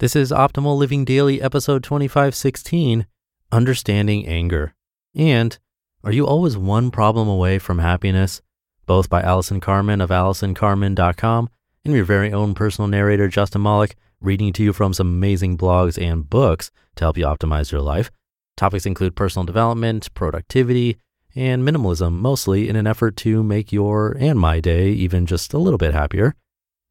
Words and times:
This 0.00 0.16
is 0.16 0.30
Optimal 0.32 0.78
Living 0.78 1.04
Daily, 1.04 1.42
episode 1.42 1.84
2516 1.84 3.04
Understanding 3.52 4.26
Anger. 4.26 4.72
And 5.14 5.58
Are 6.02 6.10
You 6.10 6.26
Always 6.26 6.56
One 6.56 6.90
Problem 6.90 7.28
Away 7.28 7.58
from 7.58 7.80
Happiness? 7.80 8.40
Both 8.86 9.10
by 9.10 9.20
Allison 9.20 9.60
Carmen 9.60 10.00
of 10.00 10.08
AllisonCarmen.com 10.08 11.50
and 11.84 11.94
your 11.94 12.06
very 12.06 12.32
own 12.32 12.54
personal 12.54 12.88
narrator, 12.88 13.28
Justin 13.28 13.60
Malik, 13.60 13.94
reading 14.22 14.54
to 14.54 14.62
you 14.62 14.72
from 14.72 14.94
some 14.94 15.08
amazing 15.08 15.58
blogs 15.58 16.02
and 16.02 16.30
books 16.30 16.70
to 16.96 17.04
help 17.04 17.18
you 17.18 17.26
optimize 17.26 17.70
your 17.70 17.82
life. 17.82 18.10
Topics 18.56 18.86
include 18.86 19.14
personal 19.14 19.44
development, 19.44 20.14
productivity, 20.14 20.96
and 21.36 21.62
minimalism, 21.62 22.12
mostly 22.12 22.70
in 22.70 22.76
an 22.76 22.86
effort 22.86 23.18
to 23.18 23.42
make 23.42 23.70
your 23.70 24.16
and 24.18 24.40
my 24.40 24.60
day 24.60 24.92
even 24.92 25.26
just 25.26 25.52
a 25.52 25.58
little 25.58 25.76
bit 25.76 25.92
happier. 25.92 26.34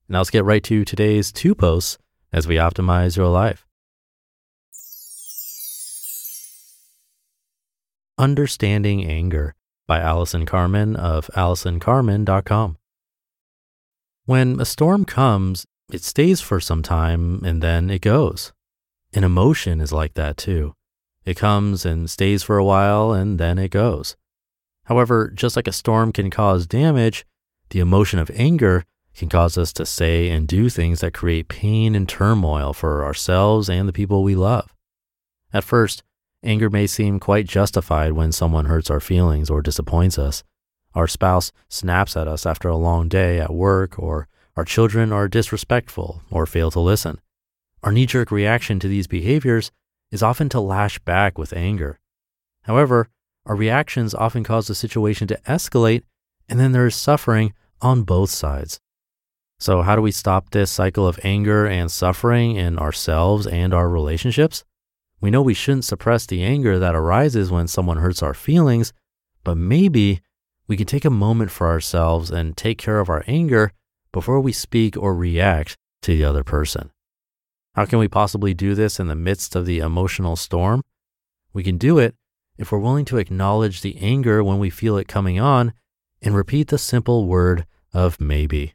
Now 0.08 0.20
let's 0.20 0.30
get 0.30 0.46
right 0.46 0.64
to 0.66 0.86
today's 0.86 1.32
two 1.32 1.56
posts 1.56 1.98
as 2.32 2.48
we 2.48 2.56
optimize 2.56 3.18
your 3.18 3.28
life. 3.28 3.66
Understanding 8.18 9.06
Anger 9.06 9.56
by 9.88 10.00
Allison 10.00 10.46
Carmen 10.46 10.96
of 10.96 11.28
AllisonCarmen.com. 11.36 12.78
When 14.26 14.60
a 14.60 14.66
storm 14.66 15.06
comes, 15.06 15.66
it 15.92 16.04
stays 16.04 16.42
for 16.42 16.60
some 16.60 16.84
time 16.84 17.42
and 17.44 17.64
then 17.64 17.90
it 17.90 18.02
goes. 18.02 18.54
An 19.14 19.24
emotion 19.24 19.82
is 19.82 19.92
like 19.92 20.14
that 20.14 20.38
too. 20.38 20.76
It 21.26 21.38
comes 21.38 21.86
and 21.86 22.10
stays 22.10 22.44
for 22.44 22.58
a 22.58 22.64
while 22.64 23.12
and 23.12 23.40
then 23.40 23.58
it 23.58 23.72
goes. 23.72 24.16
However, 24.86 25.32
just 25.34 25.56
like 25.56 25.68
a 25.68 25.72
storm 25.72 26.12
can 26.12 26.30
cause 26.30 26.68
damage, 26.68 27.26
the 27.70 27.80
emotion 27.80 28.20
of 28.20 28.32
anger 28.36 28.86
can 29.16 29.30
cause 29.30 29.58
us 29.58 29.74
to 29.74 29.86
say 29.86 30.30
and 30.30 30.48
do 30.48 30.70
things 30.70 31.02
that 31.02 31.14
create 31.14 31.48
pain 31.48 31.96
and 31.96 32.08
turmoil 32.08 32.74
for 32.74 33.04
ourselves 33.04 33.70
and 33.70 33.88
the 33.88 33.94
people 33.94 34.24
we 34.24 34.36
love. 34.36 34.74
At 35.52 35.64
first, 35.64 36.04
anger 36.44 36.70
may 36.70 36.88
seem 36.88 37.20
quite 37.20 37.48
justified 37.48 38.14
when 38.14 38.32
someone 38.32 38.66
hurts 38.66 38.90
our 38.90 39.00
feelings 39.00 39.50
or 39.50 39.62
disappoints 39.62 40.18
us. 40.18 40.44
Our 40.96 41.08
spouse 41.08 41.52
snaps 41.68 42.16
at 42.16 42.28
us 42.28 42.46
after 42.46 42.68
a 42.68 42.78
long 42.78 43.10
day 43.10 43.40
at 43.40 43.54
work, 43.54 44.00
or 44.00 44.28
our 44.56 44.66
children 44.66 45.12
are 45.12 45.28
disrespectful 45.28 46.22
or 46.32 46.46
fail 46.46 46.72
to 46.72 46.80
listen. 46.80 47.20
Our 47.84 47.92
knee 47.92 48.06
jerk 48.06 48.32
reaction 48.32 48.80
to 48.80 48.88
these 48.88 49.08
behaviors 49.08 49.72
is 50.12 50.24
often 50.24 50.50
to 50.50 50.60
lash 50.60 51.00
back 51.00 51.38
with 51.38 51.54
anger. 51.54 52.00
However, 52.64 53.10
our 53.46 53.56
reactions 53.56 54.14
often 54.14 54.44
cause 54.44 54.68
the 54.68 54.76
situation 54.76 55.28
to 55.28 55.40
escalate, 55.48 56.04
and 56.48 56.60
then 56.60 56.72
there 56.72 56.88
is 56.88 56.96
suffering 56.96 57.54
on 57.82 58.04
both 58.04 58.30
sides. 58.30 58.80
So, 59.60 59.82
how 59.82 59.96
do 59.96 60.02
we 60.02 60.12
stop 60.12 60.52
this 60.52 60.72
cycle 60.72 61.06
of 61.06 61.20
anger 61.22 61.68
and 61.68 61.92
suffering 61.92 62.56
in 62.56 62.80
ourselves 62.80 63.46
and 63.46 63.74
our 63.74 63.90
relationships? 63.90 64.64
We 65.20 65.32
know 65.32 65.42
we 65.42 65.54
shouldn't 65.54 65.84
suppress 65.84 66.26
the 66.26 66.44
anger 66.44 66.80
that 66.80 66.96
arises 66.96 67.52
when 67.52 67.68
someone 67.68 67.98
hurts 67.98 68.24
our 68.24 68.34
feelings, 68.34 68.94
but 69.44 69.58
maybe 69.58 70.22
we 70.68 70.78
can 70.78 70.86
take 70.86 71.04
a 71.04 71.10
moment 71.10 71.52
for 71.52 71.68
ourselves 71.68 72.32
and 72.32 72.56
take 72.56 72.78
care 72.78 73.00
of 73.00 73.10
our 73.10 73.26
anger 73.28 73.74
before 74.14 74.40
we 74.40 74.54
speak 74.54 74.96
or 74.96 75.14
react 75.14 75.76
to 76.04 76.16
the 76.16 76.24
other 76.24 76.44
person. 76.44 76.92
How 77.76 77.86
can 77.86 78.00
we 78.00 78.08
possibly 78.08 78.54
do 78.54 78.76
this 78.76 79.00
in 79.00 79.08
the 79.08 79.16
midst 79.16 79.56
of 79.56 79.66
the 79.66 79.80
emotional 79.80 80.38
storm? 80.38 80.84
We 81.52 81.64
can 81.64 81.78
do 81.78 82.00
it 82.00 82.16
if 82.58 82.72
we're 82.72 82.80
willing 82.80 83.06
to 83.06 83.18
acknowledge 83.18 83.82
the 83.82 83.98
anger 83.98 84.42
when 84.42 84.60
we 84.60 84.70
feel 84.70 84.98
it 84.98 85.08
coming 85.10 85.40
on 85.40 85.74
and 86.22 86.34
repeat 86.34 86.70
the 86.70 86.78
simple 86.78 87.28
word 87.28 87.66
of 87.94 88.22
maybe. 88.22 88.74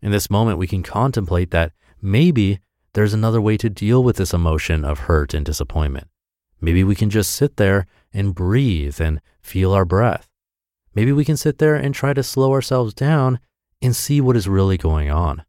In 0.00 0.12
this 0.12 0.30
moment, 0.30 0.58
we 0.58 0.66
can 0.66 0.82
contemplate 0.82 1.50
that 1.50 1.72
maybe 2.00 2.60
there's 2.92 3.14
another 3.14 3.40
way 3.40 3.56
to 3.56 3.68
deal 3.68 4.02
with 4.02 4.16
this 4.16 4.32
emotion 4.32 4.84
of 4.84 5.00
hurt 5.00 5.34
and 5.34 5.44
disappointment. 5.44 6.08
Maybe 6.60 6.84
we 6.84 6.94
can 6.94 7.10
just 7.10 7.32
sit 7.32 7.56
there 7.56 7.86
and 8.12 8.34
breathe 8.34 9.00
and 9.00 9.20
feel 9.40 9.72
our 9.72 9.84
breath. 9.84 10.28
Maybe 10.94 11.12
we 11.12 11.24
can 11.24 11.36
sit 11.36 11.58
there 11.58 11.74
and 11.74 11.94
try 11.94 12.12
to 12.12 12.22
slow 12.22 12.52
ourselves 12.52 12.94
down 12.94 13.38
and 13.80 13.94
see 13.94 14.20
what 14.20 14.36
is 14.36 14.48
really 14.48 14.76
going 14.76 15.10
on. 15.10 15.44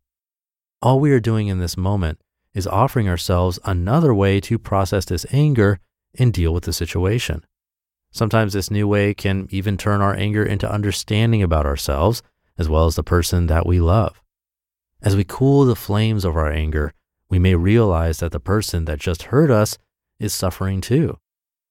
All 0.81 0.99
we 0.99 1.11
are 1.11 1.19
doing 1.19 1.47
in 1.47 1.59
this 1.59 1.77
moment 1.77 2.21
is 2.53 2.67
offering 2.67 3.09
ourselves 3.09 3.59
another 3.65 4.13
way 4.13 4.39
to 4.41 4.59
process 4.59 5.05
this 5.05 5.25
anger 5.31 5.79
and 6.15 6.33
deal 6.33 6.53
with 6.53 6.63
the 6.63 6.73
situation. 6.73 7.45
Sometimes 8.11 8.53
this 8.53 8.71
new 8.71 8.87
way 8.87 9.13
can 9.13 9.47
even 9.51 9.77
turn 9.77 10.01
our 10.01 10.15
anger 10.15 10.43
into 10.43 10.71
understanding 10.71 11.43
about 11.43 11.65
ourselves 11.65 12.23
as 12.57 12.67
well 12.67 12.85
as 12.85 12.95
the 12.95 13.03
person 13.03 13.47
that 13.47 13.65
we 13.65 13.79
love. 13.79 14.21
As 15.01 15.15
we 15.15 15.23
cool 15.23 15.63
the 15.63 15.75
flames 15.75 16.25
of 16.25 16.35
our 16.35 16.51
anger, 16.51 16.93
we 17.29 17.39
may 17.39 17.55
realize 17.55 18.19
that 18.19 18.33
the 18.33 18.39
person 18.39 18.85
that 18.85 18.99
just 18.99 19.23
hurt 19.23 19.49
us 19.49 19.77
is 20.19 20.33
suffering 20.33 20.81
too. 20.81 21.17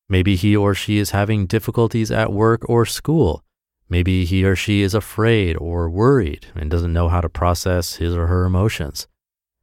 Maybe 0.09 0.35
he 0.35 0.57
or 0.57 0.75
she 0.75 0.97
is 0.97 1.11
having 1.11 1.47
difficulties 1.47 2.11
at 2.11 2.33
work 2.33 2.67
or 2.69 2.87
school. 2.87 3.45
Maybe 3.91 4.25
he 4.25 4.45
or 4.45 4.57
she 4.57 4.81
is 4.81 4.95
afraid 4.95 5.57
or 5.57 5.91
worried 5.91 6.47
and 6.55 6.71
doesn't 6.71 6.93
know 6.93 7.09
how 7.09 7.21
to 7.21 7.29
process 7.29 7.97
his 7.97 8.15
or 8.15 8.29
her 8.29 8.45
emotions. 8.45 9.07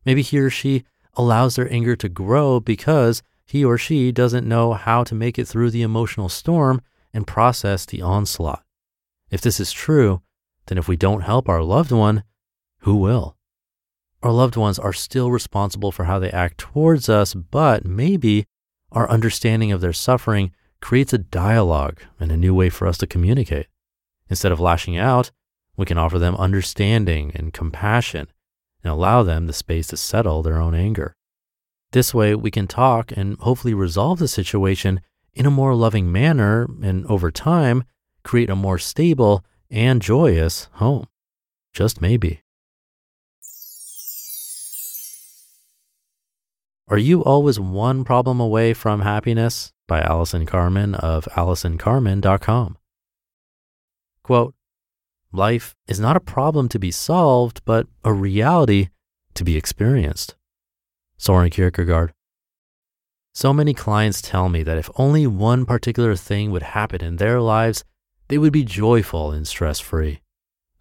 Maybe 0.06 0.22
he 0.22 0.38
or 0.38 0.52
she 0.52 0.84
allows 1.16 1.56
their 1.56 1.72
anger 1.72 1.96
to 1.96 2.10
grow 2.10 2.60
because 2.60 3.24
he 3.46 3.66
or 3.66 3.80
she 3.80 4.12
doesn't 4.12 4.48
know 4.48 4.74
how 4.74 5.04
to 5.04 5.16
make 5.16 5.40
it 5.40 5.48
through 5.48 5.72
the 5.72 5.82
emotional 5.82 6.30
storm 6.30 6.82
and 7.14 7.26
process 7.26 7.86
the 7.86 8.04
onslaught. 8.04 8.64
If 9.32 9.42
this 9.42 9.60
is 9.60 9.72
true, 9.72 10.22
then 10.68 10.78
if 10.78 10.88
we 10.88 10.98
don't 10.98 11.22
help 11.22 11.50
our 11.50 11.64
loved 11.64 11.92
one, 11.92 12.24
who 12.80 12.98
will? 12.98 13.36
Our 14.26 14.32
loved 14.32 14.56
ones 14.56 14.80
are 14.80 14.92
still 14.92 15.30
responsible 15.30 15.92
for 15.92 16.06
how 16.06 16.18
they 16.18 16.32
act 16.32 16.58
towards 16.58 17.10
us, 17.10 17.36
but 17.36 17.86
maybe 17.86 18.46
our 18.92 19.08
understanding 19.08 19.72
of 19.72 19.82
their 19.82 19.94
suffering 19.94 20.52
creates 20.82 21.14
a 21.14 21.20
dialogue 21.20 22.00
and 22.20 22.32
a 22.32 22.38
new 22.38 22.54
way 22.56 22.70
for 22.70 22.88
us 22.88 22.98
to 22.98 23.06
communicate. 23.06 23.68
Instead 24.28 24.52
of 24.52 24.60
lashing 24.60 24.98
out, 24.98 25.30
we 25.78 25.86
can 25.86 26.00
offer 26.00 26.18
them 26.18 26.36
understanding 26.38 27.32
and 27.36 27.54
compassion 27.54 28.28
and 28.84 28.92
allow 28.92 29.22
them 29.22 29.46
the 29.46 29.54
space 29.54 29.86
to 29.88 29.98
settle 29.98 30.42
their 30.42 30.58
own 30.58 30.74
anger. 30.74 31.16
This 31.92 32.12
way, 32.12 32.34
we 32.34 32.50
can 32.50 32.66
talk 32.66 33.12
and 33.16 33.38
hopefully 33.38 33.76
resolve 33.76 34.18
the 34.18 34.28
situation 34.28 35.02
in 35.36 35.46
a 35.46 35.52
more 35.52 35.76
loving 35.76 36.12
manner 36.12 36.68
and 36.82 37.06
over 37.06 37.30
time 37.30 37.84
create 38.24 38.50
a 38.50 38.56
more 38.56 38.80
stable 38.80 39.46
and 39.70 40.02
joyous 40.02 40.68
home. 40.74 41.06
Just 41.74 42.02
maybe. 42.02 42.42
Are 46.88 47.00
You 47.00 47.24
Always 47.24 47.60
One 47.60 48.04
Problem 48.04 48.40
Away 48.40 48.76
from 48.76 49.02
Happiness? 49.02 49.74
by 49.88 50.02
Allison 50.02 50.46
Carmen 50.46 50.94
of 50.94 51.26
AllisonCarmen.com. 51.36 52.78
Quote, 54.22 54.54
Life 55.32 55.76
is 55.88 56.00
not 56.00 56.16
a 56.16 56.20
problem 56.20 56.70
to 56.70 56.78
be 56.78 56.92
solved, 56.92 57.62
but 57.66 57.88
a 58.04 58.14
reality 58.14 58.90
to 59.34 59.44
be 59.44 59.58
experienced. 59.58 60.36
Soren 61.18 61.50
Kierkegaard. 61.50 62.14
So 63.34 63.52
many 63.52 63.74
clients 63.74 64.22
tell 64.22 64.48
me 64.48 64.62
that 64.62 64.78
if 64.78 64.92
only 64.96 65.26
one 65.26 65.66
particular 65.66 66.16
thing 66.16 66.52
would 66.52 66.62
happen 66.78 67.04
in 67.04 67.16
their 67.16 67.42
lives, 67.42 67.84
they 68.28 68.38
would 68.38 68.54
be 68.54 68.64
joyful 68.64 69.32
and 69.32 69.48
stress 69.48 69.80
free. 69.80 70.22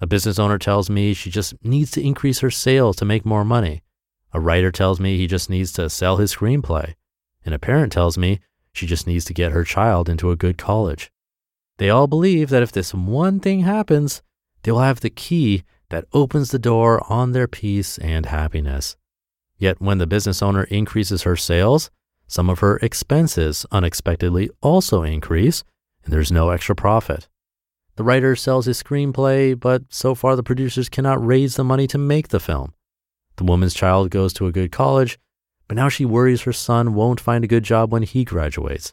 A 0.02 0.06
business 0.06 0.38
owner 0.38 0.58
tells 0.58 0.90
me 0.90 1.14
she 1.14 1.30
just 1.30 1.54
needs 1.64 1.90
to 1.92 2.02
increase 2.02 2.40
her 2.40 2.50
sales 2.50 2.96
to 2.96 3.06
make 3.06 3.24
more 3.24 3.44
money. 3.44 3.83
A 4.34 4.40
writer 4.40 4.72
tells 4.72 4.98
me 4.98 5.16
he 5.16 5.28
just 5.28 5.48
needs 5.48 5.72
to 5.74 5.88
sell 5.88 6.16
his 6.16 6.34
screenplay. 6.34 6.94
And 7.44 7.54
a 7.54 7.58
parent 7.58 7.92
tells 7.92 8.18
me 8.18 8.40
she 8.72 8.86
just 8.86 9.06
needs 9.06 9.24
to 9.26 9.34
get 9.34 9.52
her 9.52 9.62
child 9.62 10.08
into 10.08 10.32
a 10.32 10.36
good 10.36 10.58
college. 10.58 11.12
They 11.78 11.88
all 11.88 12.08
believe 12.08 12.50
that 12.50 12.62
if 12.62 12.72
this 12.72 12.92
one 12.92 13.38
thing 13.38 13.60
happens, 13.60 14.22
they 14.62 14.72
will 14.72 14.80
have 14.80 15.00
the 15.00 15.10
key 15.10 15.62
that 15.90 16.06
opens 16.12 16.50
the 16.50 16.58
door 16.58 17.00
on 17.10 17.30
their 17.30 17.46
peace 17.46 17.96
and 17.98 18.26
happiness. 18.26 18.96
Yet 19.56 19.80
when 19.80 19.98
the 19.98 20.06
business 20.06 20.42
owner 20.42 20.64
increases 20.64 21.22
her 21.22 21.36
sales, 21.36 21.90
some 22.26 22.50
of 22.50 22.58
her 22.58 22.78
expenses 22.78 23.64
unexpectedly 23.70 24.50
also 24.60 25.02
increase, 25.02 25.62
and 26.02 26.12
there's 26.12 26.32
no 26.32 26.50
extra 26.50 26.74
profit. 26.74 27.28
The 27.96 28.02
writer 28.02 28.34
sells 28.34 28.66
his 28.66 28.82
screenplay, 28.82 29.58
but 29.58 29.84
so 29.90 30.16
far 30.16 30.34
the 30.34 30.42
producers 30.42 30.88
cannot 30.88 31.24
raise 31.24 31.54
the 31.54 31.62
money 31.62 31.86
to 31.86 31.98
make 31.98 32.28
the 32.28 32.40
film. 32.40 32.74
The 33.36 33.44
woman's 33.44 33.74
child 33.74 34.10
goes 34.10 34.32
to 34.34 34.46
a 34.46 34.52
good 34.52 34.70
college, 34.70 35.18
but 35.68 35.76
now 35.76 35.88
she 35.88 36.04
worries 36.04 36.42
her 36.42 36.52
son 36.52 36.94
won't 36.94 37.20
find 37.20 37.42
a 37.44 37.48
good 37.48 37.64
job 37.64 37.92
when 37.92 38.02
he 38.02 38.24
graduates. 38.24 38.92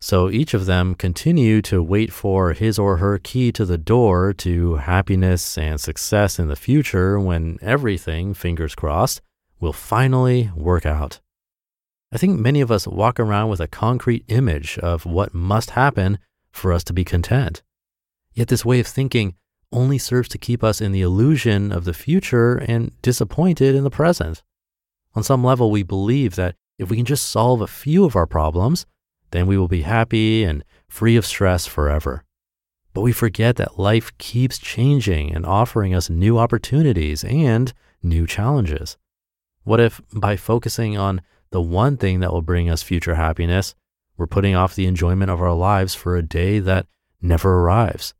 So 0.00 0.30
each 0.30 0.54
of 0.54 0.66
them 0.66 0.94
continue 0.94 1.60
to 1.62 1.82
wait 1.82 2.12
for 2.12 2.52
his 2.52 2.78
or 2.78 2.98
her 2.98 3.18
key 3.18 3.50
to 3.52 3.64
the 3.64 3.78
door 3.78 4.32
to 4.34 4.76
happiness 4.76 5.58
and 5.58 5.80
success 5.80 6.38
in 6.38 6.46
the 6.46 6.56
future 6.56 7.18
when 7.18 7.58
everything, 7.60 8.32
fingers 8.32 8.76
crossed, 8.76 9.20
will 9.60 9.72
finally 9.72 10.52
work 10.54 10.86
out. 10.86 11.20
I 12.12 12.16
think 12.16 12.38
many 12.38 12.60
of 12.60 12.70
us 12.70 12.86
walk 12.86 13.18
around 13.18 13.48
with 13.50 13.60
a 13.60 13.66
concrete 13.66 14.24
image 14.28 14.78
of 14.78 15.04
what 15.04 15.34
must 15.34 15.70
happen 15.70 16.18
for 16.52 16.72
us 16.72 16.84
to 16.84 16.92
be 16.92 17.04
content. 17.04 17.62
Yet 18.32 18.48
this 18.48 18.64
way 18.64 18.78
of 18.78 18.86
thinking 18.86 19.34
only 19.72 19.98
serves 19.98 20.28
to 20.28 20.38
keep 20.38 20.64
us 20.64 20.80
in 20.80 20.92
the 20.92 21.02
illusion 21.02 21.72
of 21.72 21.84
the 21.84 21.92
future 21.92 22.56
and 22.56 22.92
disappointed 23.02 23.74
in 23.74 23.84
the 23.84 23.90
present. 23.90 24.42
On 25.14 25.22
some 25.22 25.44
level, 25.44 25.70
we 25.70 25.82
believe 25.82 26.36
that 26.36 26.54
if 26.78 26.90
we 26.90 26.96
can 26.96 27.06
just 27.06 27.28
solve 27.28 27.60
a 27.60 27.66
few 27.66 28.04
of 28.04 28.16
our 28.16 28.26
problems, 28.26 28.86
then 29.30 29.46
we 29.46 29.58
will 29.58 29.68
be 29.68 29.82
happy 29.82 30.44
and 30.44 30.64
free 30.88 31.16
of 31.16 31.26
stress 31.26 31.66
forever. 31.66 32.24
But 32.94 33.02
we 33.02 33.12
forget 33.12 33.56
that 33.56 33.78
life 33.78 34.16
keeps 34.18 34.58
changing 34.58 35.34
and 35.34 35.44
offering 35.44 35.94
us 35.94 36.08
new 36.08 36.38
opportunities 36.38 37.24
and 37.24 37.72
new 38.02 38.26
challenges. 38.26 38.96
What 39.64 39.80
if 39.80 40.00
by 40.12 40.36
focusing 40.36 40.96
on 40.96 41.20
the 41.50 41.60
one 41.60 41.96
thing 41.96 42.20
that 42.20 42.32
will 42.32 42.42
bring 42.42 42.70
us 42.70 42.82
future 42.82 43.16
happiness, 43.16 43.74
we're 44.16 44.26
putting 44.26 44.54
off 44.54 44.74
the 44.74 44.86
enjoyment 44.86 45.30
of 45.30 45.40
our 45.40 45.52
lives 45.52 45.94
for 45.94 46.16
a 46.16 46.22
day 46.22 46.58
that 46.60 46.86
never 47.20 47.60
arrives? 47.60 48.14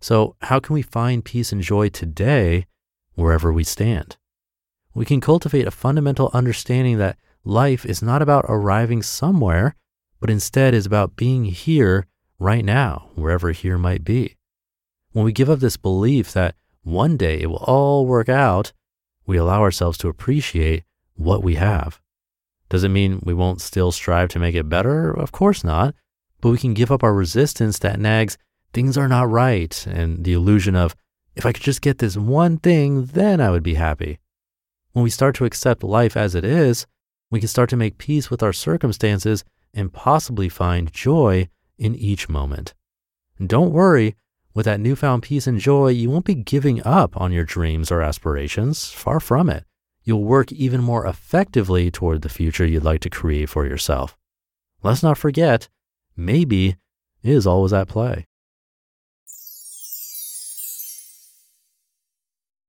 So, 0.00 0.36
how 0.42 0.60
can 0.60 0.74
we 0.74 0.82
find 0.82 1.24
peace 1.24 1.52
and 1.52 1.62
joy 1.62 1.88
today 1.88 2.66
wherever 3.14 3.52
we 3.52 3.64
stand? 3.64 4.16
We 4.94 5.04
can 5.04 5.20
cultivate 5.20 5.66
a 5.66 5.70
fundamental 5.70 6.30
understanding 6.32 6.98
that 6.98 7.18
life 7.44 7.84
is 7.84 8.02
not 8.02 8.22
about 8.22 8.46
arriving 8.48 9.02
somewhere, 9.02 9.74
but 10.20 10.30
instead 10.30 10.74
is 10.74 10.86
about 10.86 11.16
being 11.16 11.46
here 11.46 12.06
right 12.38 12.64
now, 12.64 13.10
wherever 13.14 13.52
here 13.52 13.78
might 13.78 14.04
be. 14.04 14.36
When 15.12 15.24
we 15.24 15.32
give 15.32 15.48
up 15.48 15.60
this 15.60 15.76
belief 15.76 16.32
that 16.32 16.54
one 16.82 17.16
day 17.16 17.40
it 17.40 17.46
will 17.46 17.64
all 17.66 18.06
work 18.06 18.28
out, 18.28 18.72
we 19.26 19.36
allow 19.36 19.60
ourselves 19.62 19.98
to 19.98 20.08
appreciate 20.08 20.84
what 21.14 21.42
we 21.42 21.56
have. 21.56 22.00
Does 22.68 22.84
it 22.84 22.88
mean 22.88 23.20
we 23.22 23.34
won't 23.34 23.60
still 23.60 23.92
strive 23.92 24.28
to 24.30 24.38
make 24.38 24.54
it 24.54 24.68
better? 24.68 25.10
Of 25.10 25.32
course 25.32 25.64
not. 25.64 25.94
But 26.40 26.50
we 26.50 26.58
can 26.58 26.74
give 26.74 26.92
up 26.92 27.02
our 27.02 27.14
resistance 27.14 27.78
that 27.78 27.98
nags 27.98 28.36
things 28.72 28.96
are 28.98 29.08
not 29.08 29.30
right 29.30 29.86
and 29.86 30.24
the 30.24 30.32
illusion 30.32 30.76
of 30.76 30.94
if 31.34 31.44
I 31.44 31.52
could 31.52 31.62
just 31.62 31.82
get 31.82 31.98
this 31.98 32.16
one 32.16 32.58
thing, 32.58 33.06
then 33.06 33.40
I 33.40 33.50
would 33.50 33.62
be 33.62 33.74
happy. 33.74 34.18
When 34.92 35.02
we 35.02 35.10
start 35.10 35.34
to 35.36 35.44
accept 35.44 35.82
life 35.82 36.16
as 36.16 36.34
it 36.34 36.44
is, 36.44 36.86
we 37.30 37.40
can 37.40 37.48
start 37.48 37.68
to 37.70 37.76
make 37.76 37.98
peace 37.98 38.30
with 38.30 38.42
our 38.42 38.52
circumstances 38.52 39.44
and 39.74 39.92
possibly 39.92 40.48
find 40.48 40.92
joy 40.92 41.48
in 41.78 41.94
each 41.94 42.28
moment. 42.28 42.72
Don't 43.44 43.72
worry, 43.72 44.16
with 44.54 44.64
that 44.64 44.80
newfound 44.80 45.22
peace 45.22 45.46
and 45.46 45.60
joy, 45.60 45.88
you 45.88 46.08
won't 46.08 46.24
be 46.24 46.34
giving 46.34 46.82
up 46.86 47.14
on 47.20 47.32
your 47.32 47.44
dreams 47.44 47.92
or 47.92 48.00
aspirations. 48.00 48.90
Far 48.90 49.20
from 49.20 49.50
it. 49.50 49.64
You'll 50.02 50.24
work 50.24 50.50
even 50.50 50.82
more 50.82 51.06
effectively 51.06 51.90
toward 51.90 52.22
the 52.22 52.30
future 52.30 52.64
you'd 52.64 52.84
like 52.84 53.00
to 53.00 53.10
create 53.10 53.50
for 53.50 53.66
yourself. 53.66 54.16
Let's 54.82 55.02
not 55.02 55.18
forget, 55.18 55.68
maybe 56.16 56.76
is 57.22 57.46
always 57.46 57.74
at 57.74 57.88
play. 57.88 58.26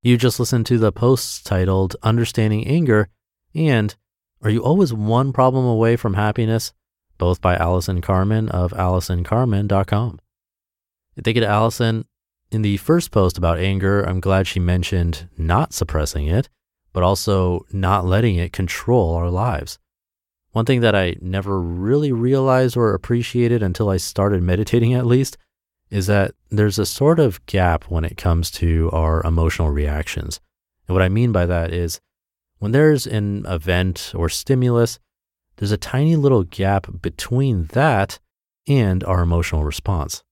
You 0.08 0.16
just 0.16 0.40
listened 0.40 0.66
to 0.68 0.78
the 0.78 0.94
posts 0.94 1.44
titled 1.44 1.98
Understanding 2.02 2.66
Anger 2.66 3.10
and 3.54 3.94
Are 4.42 4.50
You 4.50 4.64
Always 4.64 4.94
One 4.94 5.34
Problem 5.34 5.66
Away 5.66 5.98
from 5.98 6.14
Happiness? 6.14 6.72
both 7.18 7.42
by 7.42 7.58
Allison 7.58 8.00
Carmen 8.00 8.48
of 8.48 8.72
AllisonCarmen.com. 8.72 10.20
Thank 11.22 11.36
you 11.36 11.42
to 11.42 11.48
Allison. 11.48 12.06
In 12.54 12.62
the 12.62 12.78
first 12.78 13.12
post 13.12 13.38
about 13.38 13.60
anger, 13.60 14.02
I'm 14.02 14.22
glad 14.22 14.48
she 14.48 14.62
mentioned 14.62 15.28
not 15.38 15.74
suppressing 15.74 16.28
it, 16.28 16.48
but 16.94 17.04
also 17.04 17.66
not 17.74 18.06
letting 18.06 18.38
it 18.38 18.54
control 18.54 19.14
our 19.14 19.30
lives. 19.30 19.78
One 20.54 20.64
thing 20.64 20.80
that 20.80 20.96
I 20.96 21.18
never 21.20 21.60
really 21.60 22.14
realized 22.14 22.78
or 22.78 22.94
appreciated 22.94 23.62
until 23.62 23.90
I 23.90 23.98
started 23.98 24.42
meditating, 24.42 24.94
at 24.94 25.06
least, 25.06 25.38
is 25.90 26.08
that 26.08 26.34
there's 26.50 26.80
a 26.80 26.86
sort 26.86 27.20
of 27.20 27.46
gap 27.46 27.86
when 27.86 28.04
it 28.04 28.18
comes 28.18 28.52
to 28.52 28.90
our 28.92 29.22
emotional 29.24 29.70
reactions. 29.70 30.40
And 30.88 30.96
what 30.96 31.04
I 31.04 31.10
mean 31.10 31.32
by 31.32 31.46
that 31.46 31.72
is 31.72 32.00
when 32.60 32.72
there's 32.72 33.06
an 33.06 33.46
event 33.46 34.12
or 34.16 34.30
stimulus, 34.30 35.00
there's 35.58 35.72
a 35.72 35.78
tiny 35.78 36.16
little 36.16 36.44
gap 36.44 36.88
between 37.02 37.66
that 37.68 38.20
and 38.68 39.04
our 39.04 39.22
emotional 39.22 39.64
response. 39.64 40.24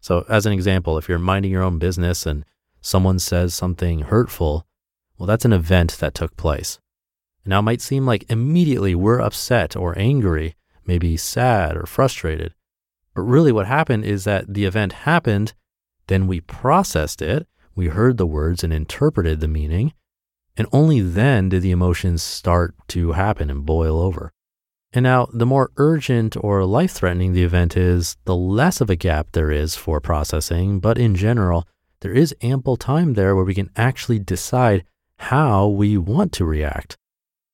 So, 0.00 0.24
as 0.28 0.46
an 0.46 0.52
example, 0.52 0.96
if 0.96 1.08
you're 1.08 1.18
minding 1.18 1.50
your 1.50 1.62
own 1.62 1.78
business 1.78 2.26
and 2.26 2.44
someone 2.80 3.18
says 3.18 3.54
something 3.54 4.00
hurtful, 4.00 4.66
well, 5.18 5.26
that's 5.26 5.44
an 5.44 5.52
event 5.52 5.98
that 6.00 6.14
took 6.14 6.36
place. 6.36 6.78
Now, 7.44 7.60
it 7.60 7.62
might 7.62 7.80
seem 7.80 8.06
like 8.06 8.30
immediately 8.30 8.94
we're 8.94 9.20
upset 9.20 9.76
or 9.76 9.98
angry, 9.98 10.56
maybe 10.86 11.16
sad 11.16 11.76
or 11.76 11.84
frustrated. 11.86 12.54
But 13.14 13.22
really, 13.22 13.52
what 13.52 13.66
happened 13.66 14.04
is 14.04 14.24
that 14.24 14.52
the 14.52 14.64
event 14.64 14.92
happened, 14.92 15.54
then 16.06 16.26
we 16.26 16.40
processed 16.40 17.20
it, 17.20 17.46
we 17.74 17.88
heard 17.88 18.16
the 18.16 18.26
words 18.26 18.62
and 18.62 18.72
interpreted 18.72 19.40
the 19.40 19.48
meaning, 19.48 19.92
and 20.56 20.66
only 20.72 21.00
then 21.00 21.48
did 21.48 21.62
the 21.62 21.70
emotions 21.70 22.22
start 22.22 22.74
to 22.88 23.12
happen 23.12 23.50
and 23.50 23.64
boil 23.64 24.00
over. 24.00 24.32
And 24.92 25.04
now, 25.04 25.28
the 25.32 25.46
more 25.46 25.70
urgent 25.76 26.36
or 26.36 26.64
life 26.64 26.90
threatening 26.92 27.32
the 27.32 27.44
event 27.44 27.76
is, 27.76 28.16
the 28.24 28.34
less 28.34 28.80
of 28.80 28.90
a 28.90 28.96
gap 28.96 29.28
there 29.32 29.50
is 29.50 29.76
for 29.76 30.00
processing. 30.00 30.80
But 30.80 30.98
in 30.98 31.14
general, 31.14 31.68
there 32.00 32.12
is 32.12 32.34
ample 32.42 32.76
time 32.76 33.14
there 33.14 33.36
where 33.36 33.44
we 33.44 33.54
can 33.54 33.70
actually 33.76 34.18
decide 34.18 34.84
how 35.16 35.68
we 35.68 35.96
want 35.96 36.32
to 36.32 36.44
react. 36.44 36.96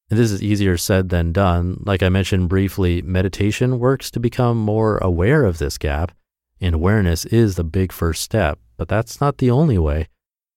And 0.09 0.19
this 0.19 0.31
is 0.31 0.43
easier 0.43 0.77
said 0.77 1.09
than 1.09 1.33
done. 1.33 1.83
Like 1.85 2.03
I 2.03 2.09
mentioned 2.09 2.49
briefly, 2.49 3.03
meditation 3.03 3.79
works 3.79 4.11
to 4.13 4.21
become 4.21 4.57
more 4.57 4.99
aware 4.99 5.45
of 5.45 5.59
this 5.59 5.79
gap, 5.79 6.13
and 6.61 6.75
awareness 6.75 7.25
is 7.25 7.57
the 7.57 7.65
big 7.65 7.93
first 7.93 8.23
step, 8.23 8.59
but 8.77 8.89
that's 8.89 9.21
not 9.21 9.39
the 9.39 9.51
only 9.51 9.79
way. 9.79 10.09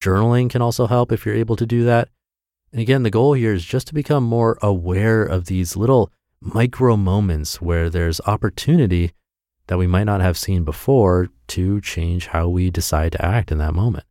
Journaling 0.01 0.49
can 0.49 0.61
also 0.61 0.87
help 0.87 1.11
if 1.11 1.25
you're 1.25 1.35
able 1.35 1.55
to 1.55 1.65
do 1.65 1.83
that. 1.85 2.09
And 2.71 2.79
again, 2.79 3.03
the 3.03 3.09
goal 3.09 3.33
here 3.33 3.53
is 3.53 3.65
just 3.65 3.87
to 3.87 3.93
become 3.93 4.23
more 4.23 4.59
aware 4.61 5.23
of 5.23 5.45
these 5.45 5.75
little 5.75 6.11
micro 6.39 6.95
moments 6.95 7.59
where 7.59 7.89
there's 7.89 8.21
opportunity 8.21 9.11
that 9.67 9.77
we 9.77 9.87
might 9.87 10.05
not 10.05 10.21
have 10.21 10.37
seen 10.37 10.63
before 10.63 11.29
to 11.47 11.81
change 11.81 12.27
how 12.27 12.47
we 12.47 12.69
decide 12.69 13.11
to 13.13 13.25
act 13.25 13.51
in 13.51 13.57
that 13.57 13.73
moment. 13.73 14.05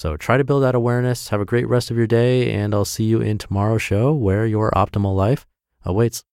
So 0.00 0.16
try 0.16 0.38
to 0.38 0.44
build 0.44 0.62
that 0.62 0.74
awareness. 0.74 1.28
Have 1.28 1.42
a 1.42 1.44
great 1.44 1.68
rest 1.68 1.90
of 1.90 1.98
your 1.98 2.06
day, 2.06 2.50
and 2.54 2.72
I'll 2.74 2.86
see 2.86 3.04
you 3.04 3.20
in 3.20 3.36
tomorrow's 3.36 3.82
show 3.82 4.14
where 4.14 4.46
your 4.46 4.70
optimal 4.70 5.14
life 5.14 5.46
awaits. 5.84 6.24